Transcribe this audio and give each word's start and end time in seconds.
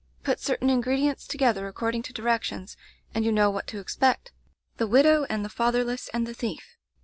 Put 0.23 0.39
certain 0.39 0.71
ingredients 0.71 1.27
together 1.27 1.67
according 1.67 2.01
to 2.01 2.11
directions, 2.11 2.75
and 3.13 3.23
you 3.23 3.31
know 3.31 3.51
what 3.51 3.67
to 3.67 3.79
expect. 3.79 4.31
The 4.77 4.87
widow 4.87 5.25
and 5.29 5.45
the 5.45 5.47
fatherless 5.47 6.09
and 6.11 6.25
the 6.25 6.33
thief. 6.33 6.75